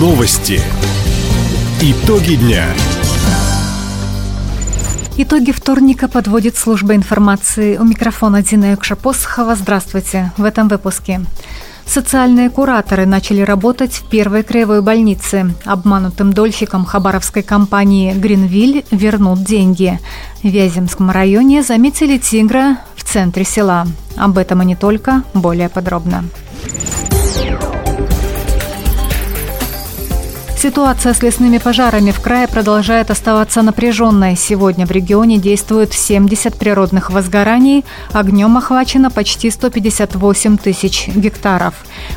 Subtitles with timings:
[0.00, 0.62] Новости.
[1.82, 2.64] Итоги дня.
[5.18, 7.76] Итоги вторника подводит служба информации.
[7.76, 9.54] У микрофона Дина Юкшапосхова.
[9.56, 10.32] Здравствуйте.
[10.38, 11.20] В этом выпуске.
[11.84, 15.54] Социальные кураторы начали работать в первой краевой больнице.
[15.66, 20.00] Обманутым дольщикам хабаровской компании «Гринвиль» вернут деньги.
[20.42, 23.86] В Вяземском районе заметили тигра в центре села.
[24.16, 26.24] Об этом и не только, более подробно.
[30.60, 34.36] Ситуация с лесными пожарами в крае продолжает оставаться напряженной.
[34.36, 37.82] Сегодня в регионе действует 70 природных возгораний.
[38.12, 41.72] Огнем охвачено почти 158 тысяч гектаров.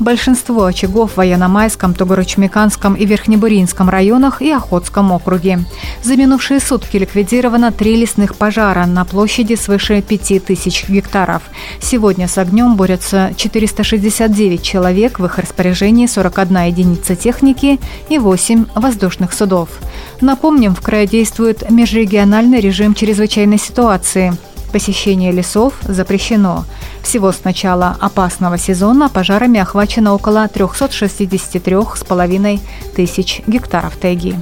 [0.00, 5.60] Большинство очагов в Военно-Майском, Тугорочмеканском и Верхнебуринском районах и Охотском округе.
[6.02, 11.44] За минувшие сутки ликвидировано три лесных пожара на площади свыше 5 тысяч гектаров.
[11.80, 19.32] Сегодня с огнем борются 469 человек, в их распоряжении 41 единица техники и 8 воздушных
[19.34, 19.68] судов.
[20.20, 24.34] Напомним, в крае действует межрегиональный режим чрезвычайной ситуации.
[24.72, 26.64] Посещение лесов запрещено.
[27.02, 32.60] Всего с начала опасного сезона пожарами охвачено около 363,5
[32.96, 34.34] тысяч гектаров тайги.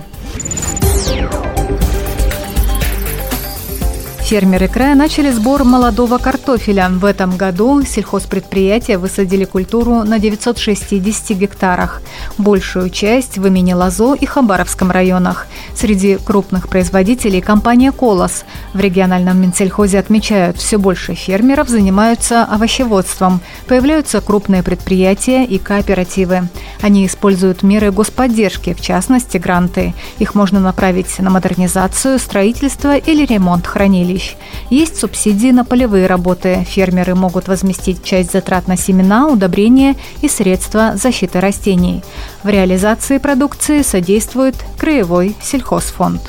[4.33, 6.89] Фермеры края начали сбор молодого картофеля.
[6.89, 12.01] В этом году сельхозпредприятия высадили культуру на 960 гектарах.
[12.39, 15.49] Большую часть в имени Лазо и Хабаровском районах.
[15.75, 18.45] Среди крупных производителей компания «Колос».
[18.73, 23.43] В региональном Минсельхозе отмечают, все больше фермеров занимаются овощеводством.
[23.67, 26.49] Появляются крупные предприятия и кооперативы.
[26.81, 29.93] Они используют меры господдержки, в частности, гранты.
[30.19, 34.35] Их можно направить на модернизацию, строительство или ремонт хранилищ помощь.
[34.71, 36.65] Есть субсидии на полевые работы.
[36.69, 42.03] Фермеры могут возместить часть затрат на семена, удобрения и средства защиты растений.
[42.43, 46.23] В реализации продукции содействует Краевой сельхозфонд.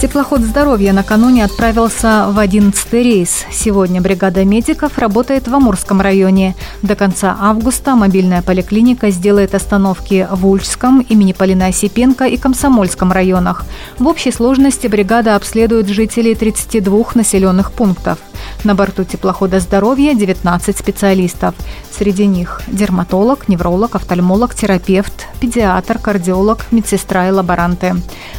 [0.00, 3.44] Теплоход здоровья накануне отправился в 11 рейс.
[3.52, 6.56] Сегодня бригада медиков работает в Амурском районе.
[6.80, 13.66] До конца августа мобильная поликлиника сделает остановки в Ульчском, имени Полина Осипенко и Комсомольском районах.
[13.98, 18.18] В общей сложности бригада обследует жителей 32 населенных пунктов.
[18.64, 21.54] На борту теплохода здоровья 19 специалистов.
[21.96, 27.96] Среди них дерматолог, невролог, офтальмолог, терапевт, педиатр, кардиолог, медсестра и лаборанты.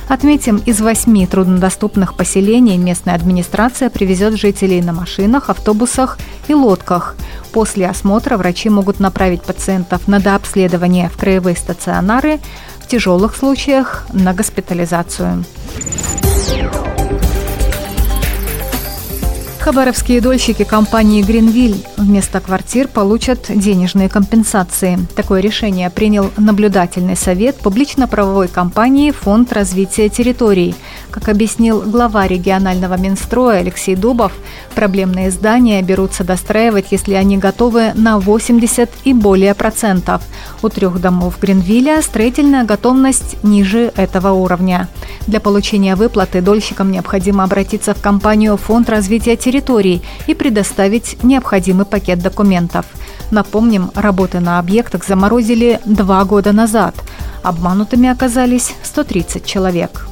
[0.08, 6.18] Отметим, из восьми труднодоступных поселений местная администрация привезет жителей на машинах, автобусах
[6.48, 7.16] и лодках.
[7.52, 12.40] После осмотра врачи могут направить пациентов на дообследование в краевые стационары,
[12.80, 15.44] в тяжелых случаях на госпитализацию.
[19.60, 24.98] Хабаровские дольщики компании «Гринвиль» вместо квартир получат денежные компенсации.
[25.16, 30.74] Такое решение принял наблюдательный совет публично-правовой компании «Фонд развития территорий».
[31.12, 34.32] Как объяснил глава регионального Минстроя Алексей Дубов,
[34.76, 40.22] проблемные здания берутся достраивать, если они готовы на 80 и более процентов.
[40.64, 44.88] У трех домов Гринвилля строительная готовность ниже этого уровня.
[45.28, 52.20] Для получения выплаты дольщикам необходимо обратиться в компанию «Фонд развития территорий» и предоставить необходимый пакет
[52.20, 52.86] документов.
[53.32, 56.96] Напомним, работы на объектах заморозили два года назад.
[57.44, 60.08] Обманутыми оказались 130 человек.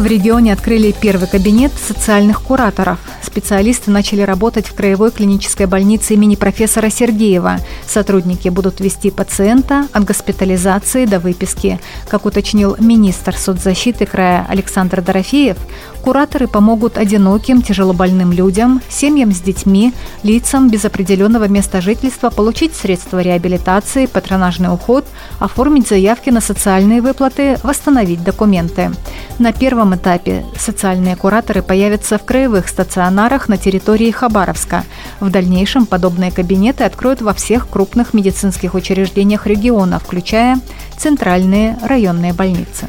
[0.00, 2.98] В регионе открыли первый кабинет социальных кураторов.
[3.22, 7.58] Специалисты начали работать в краевой клинической больнице имени профессора Сергеева.
[7.86, 11.78] Сотрудники будут вести пациента от госпитализации до выписки.
[12.08, 15.58] Как уточнил министр соцзащиты края Александр Дорофеев,
[16.02, 19.92] кураторы помогут одиноким, тяжелобольным людям, семьям с детьми,
[20.22, 25.04] лицам без определенного места жительства получить средства реабилитации, патронажный уход,
[25.38, 28.90] оформить заявки на социальные выплаты, восстановить документы.
[29.38, 33.09] На первом этапе социальные кураторы появятся в краевых стационарах
[33.48, 34.84] на территории Хабаровска.
[35.20, 40.58] В дальнейшем подобные кабинеты откроют во всех крупных медицинских учреждениях региона, включая
[40.96, 42.88] центральные районные больницы.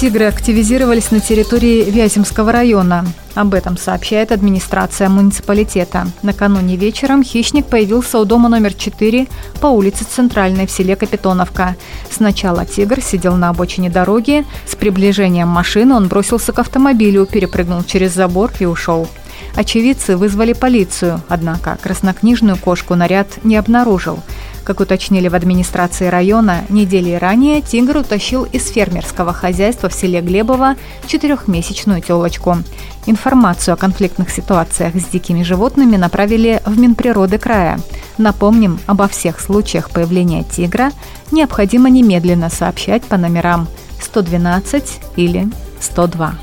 [0.00, 3.04] Тигры активизировались на территории Вяземского района.
[3.34, 6.06] Об этом сообщает администрация муниципалитета.
[6.22, 9.28] Накануне вечером хищник появился у дома номер 4
[9.60, 11.76] по улице Центральной в селе Капитоновка.
[12.10, 14.46] Сначала тигр сидел на обочине дороги.
[14.66, 19.06] С приближением машины он бросился к автомобилю, перепрыгнул через забор и ушел.
[19.54, 24.20] Очевидцы вызвали полицию, однако краснокнижную кошку наряд не обнаружил.
[24.64, 30.76] Как уточнили в администрации района, недели ранее тигр утащил из фермерского хозяйства в селе Глебово
[31.06, 32.58] четырехмесячную телочку.
[33.06, 37.80] Информацию о конфликтных ситуациях с дикими животными направили в Минприроды края.
[38.18, 40.92] Напомним, обо всех случаях появления тигра
[41.30, 43.66] необходимо немедленно сообщать по номерам
[44.02, 45.48] 112 или
[45.80, 46.34] 102.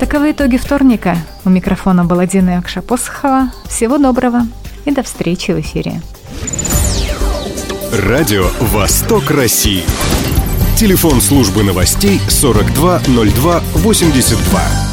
[0.00, 1.16] Таковы итоги вторника.
[1.44, 3.52] У микрофона была Дина Акшапосхова.
[3.68, 4.42] Всего доброго
[4.86, 6.00] и до встречи в эфире.
[7.92, 9.84] Радио «Восток России».
[10.76, 14.85] Телефон службы новостей 420282.